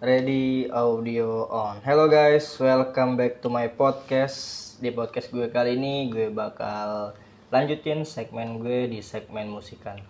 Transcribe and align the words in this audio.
Ready 0.00 0.64
audio 0.72 1.44
on. 1.52 1.84
Hello 1.84 2.08
guys, 2.08 2.56
welcome 2.56 3.20
back 3.20 3.44
to 3.44 3.52
my 3.52 3.68
podcast. 3.68 4.72
Di 4.80 4.96
podcast 4.96 5.28
gue 5.28 5.52
kali 5.52 5.76
ini 5.76 6.08
gue 6.08 6.32
bakal 6.32 7.12
lanjutin 7.52 8.08
segmen 8.08 8.64
gue 8.64 8.88
di 8.88 9.04
segmen 9.04 9.52
musikan. 9.52 10.00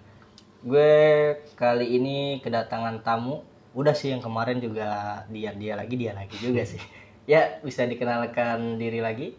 Gue 0.62 1.34
kali 1.58 1.98
ini 1.98 2.38
kedatangan 2.38 3.02
tamu. 3.02 3.42
Udah 3.74 3.90
sih 3.90 4.14
yang 4.14 4.22
kemarin 4.22 4.62
juga 4.62 5.26
dia 5.26 5.50
dia 5.58 5.74
lagi 5.74 5.98
dia 5.98 6.14
lagi 6.14 6.38
juga 6.38 6.62
sih. 6.62 6.79
Ya 7.27 7.59
bisa 7.59 7.82
dikenalkan 7.82 8.79
diri 8.79 9.02
lagi 9.02 9.34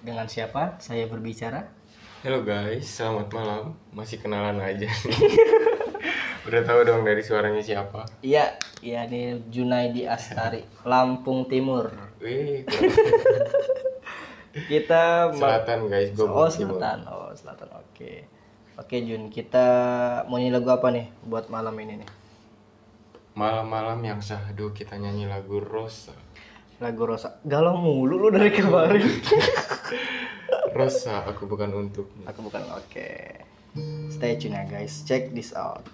dengan 0.00 0.24
siapa 0.24 0.80
saya 0.80 1.04
berbicara. 1.04 1.68
Halo 2.22 2.46
guys, 2.46 2.86
selamat 2.86 3.34
malam. 3.34 3.74
Masih 3.90 4.22
kenalan 4.22 4.62
aja. 4.62 4.86
Udah 6.46 6.62
tahu 6.62 6.86
dong 6.86 7.02
dari 7.02 7.18
suaranya 7.18 7.58
siapa? 7.58 8.06
Iya, 8.22 8.62
iya 8.78 9.10
ini 9.10 9.42
Junaidi 9.50 10.06
Astari, 10.06 10.62
Lampung 10.86 11.50
Timur. 11.50 11.90
Wih, 12.22 12.62
Kita 14.70 15.34
selatan 15.34 15.90
guys, 15.90 16.14
gue 16.14 16.22
Oh 16.22 16.46
selatan, 16.46 17.02
oh 17.10 17.34
selatan, 17.34 17.74
oke. 17.74 18.12
Oke 18.78 19.02
Jun, 19.02 19.26
kita 19.26 19.66
mau 20.30 20.38
nyanyi 20.38 20.54
lagu 20.54 20.70
apa 20.70 20.94
nih 20.94 21.10
buat 21.26 21.50
malam 21.50 21.74
ini 21.82 22.06
nih? 22.06 22.10
Malam-malam 23.34 23.98
yang 23.98 24.22
syahdu 24.22 24.70
kita 24.70 24.94
nyanyi 24.94 25.26
lagu 25.26 25.58
Rosa. 25.58 26.14
Lagu 26.78 27.02
Rosa. 27.02 27.42
Galau 27.42 27.74
mulu 27.82 28.14
lu 28.14 28.28
dari 28.30 28.54
kemarin. 28.54 29.10
Rosa, 30.72 31.24
aku 31.28 31.44
bukan 31.44 31.70
untuk. 31.76 32.08
Aku 32.24 32.40
bukan, 32.44 32.64
oke. 32.72 33.10
Stay 34.12 34.36
tune 34.36 34.52
ya 34.52 34.68
guys, 34.68 35.00
check 35.08 35.32
this 35.32 35.56
out. 35.56 35.84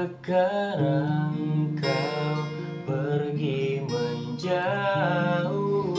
Sekarang 0.00 1.76
kau 1.76 2.40
pergi 2.88 3.84
menjauh. 3.84 5.92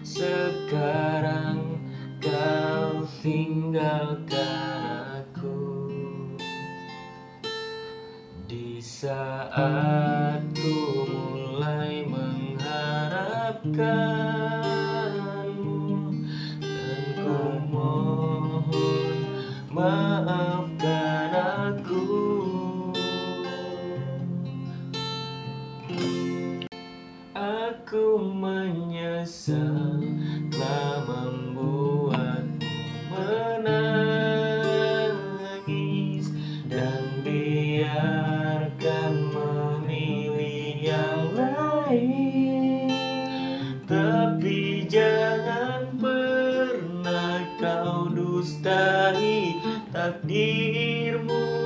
Sekarang 0.00 1.76
kau 2.16 3.04
tinggalkan 3.20 4.32
aku 5.20 5.92
Di 8.48 8.80
saat 8.80 10.40
ku 10.56 11.04
mulai 11.04 12.00
mengharapkanmu 12.08 14.75
Aku 27.86 28.18
menyesal 28.18 30.02
telah 30.50 31.06
membuatmu 31.06 32.66
menangis 33.14 34.26
Dan 36.66 37.22
biarkan 37.22 39.14
memilih 39.30 40.82
yang 40.82 41.30
lain. 41.38 42.90
Tapi 43.86 44.90
jangan 44.90 45.94
pernah 45.94 47.38
kau 47.62 48.10
dustai 48.10 49.62
takdirmu 49.94 51.65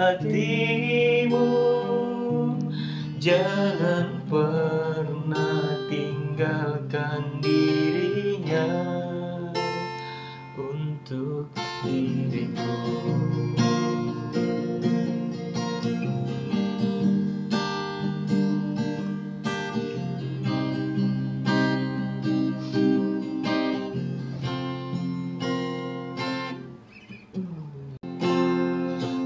hatimu. 0.00 1.44
Jangan 3.20 4.24
pernah 4.24 5.76
tinggalkan 5.92 7.44
dirinya 7.44 8.64
Untuk 10.56 11.52
diriku 11.84 13.19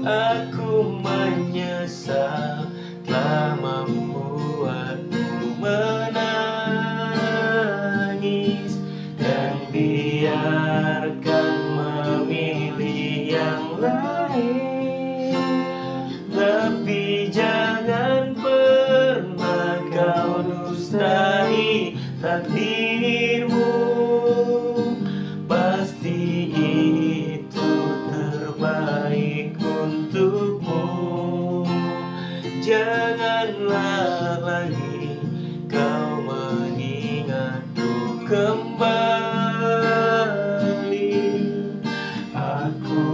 Aku 0.05 1.01
menyesal 1.01 2.69
telah 3.09 3.57
membuatmu 3.57 5.57
menangis 5.57 6.37
Dan 9.17 9.65
biarkan 9.73 11.57
memilih 11.73 13.33
yang 13.33 13.81
lain. 13.81 15.33
Tapi 16.29 17.33
jangan 17.33 18.37
pernah 18.37 19.81
kau 19.89 20.45
dustai 20.45 21.97
takdirmu 22.21 23.73
Janganlah 32.65 34.41
lagi 34.41 35.21
kau 35.69 36.17
mengingatku 36.25 38.25
kembali. 38.25 38.89
Aku 42.33 43.05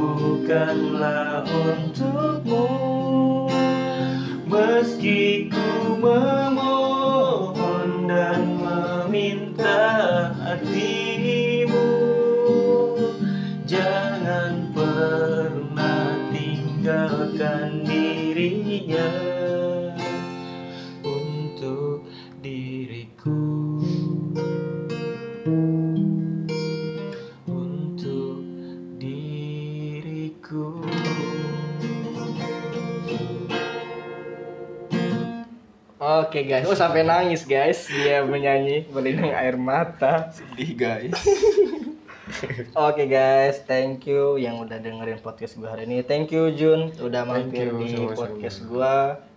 bukanlah 0.00 1.44
untukmu. 1.44 2.72
Meski 4.48 5.52
ku 5.52 6.00
memohon 6.00 8.08
dan 8.08 8.64
meminta 8.64 9.92
hatimu 10.40 10.95
Untuk 21.04 22.08
diriku. 22.40 23.42
Untuk 27.44 28.40
diriku. 28.96 30.80
Oke 35.96 36.48
guys, 36.48 36.64
oh 36.64 36.76
sampai 36.76 37.04
nangis 37.04 37.44
guys. 37.44 37.88
Dia 37.92 38.24
menyanyi. 38.24 38.88
Berlinang 38.88 39.36
air 39.36 39.60
mata. 39.60 40.32
Sedih 40.32 40.72
guys. 40.72 41.12
Oke 42.74 43.06
guys, 43.06 43.62
thank 43.70 44.02
you 44.10 44.34
yang 44.34 44.58
udah 44.58 44.82
dengerin 44.82 45.22
podcast 45.22 45.54
gue 45.54 45.68
hari 45.70 45.86
ini. 45.86 46.02
Thank 46.02 46.34
you 46.34 46.50
Jun 46.50 46.90
udah 46.98 47.22
mampir 47.22 47.70
you, 47.70 47.78
di 47.78 47.94
sama-sama. 47.94 48.18
podcast 48.18 48.58
gue. 48.66 48.94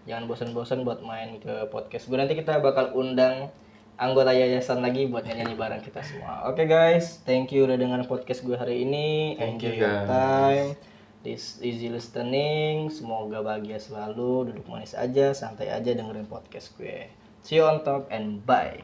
Jangan 0.09 0.23
bosan-bosan 0.25 0.81
buat 0.81 1.05
main 1.05 1.37
ke 1.37 1.69
podcast 1.69 2.09
gue. 2.09 2.17
Nanti 2.17 2.33
kita 2.33 2.57
bakal 2.57 2.97
undang 2.97 3.53
anggota 3.93 4.33
yayasan 4.33 4.81
lagi 4.81 5.05
buat 5.05 5.21
nyanyi 5.21 5.53
bareng 5.53 5.85
kita 5.85 6.01
semua. 6.01 6.49
Oke 6.49 6.65
guys, 6.65 7.21
thank 7.29 7.53
you 7.53 7.69
udah 7.69 7.77
dengerin 7.77 8.09
podcast 8.09 8.41
gue 8.41 8.57
hari 8.57 8.81
ini. 8.81 9.37
Thank 9.37 9.61
Enjoy 9.61 9.77
you, 9.77 9.85
your 9.85 9.93
guys. 9.93 10.09
time. 10.09 10.67
This 11.21 11.61
easy 11.61 11.93
listening. 11.93 12.89
Semoga 12.89 13.45
bahagia 13.45 13.77
selalu, 13.77 14.49
duduk 14.49 14.65
manis 14.65 14.97
aja, 14.97 15.29
santai 15.37 15.69
aja 15.69 15.93
dengerin 15.93 16.25
podcast 16.25 16.73
gue. 16.73 17.05
See 17.45 17.61
you 17.61 17.69
on 17.69 17.85
top 17.85 18.09
and 18.09 18.41
bye. 18.49 18.81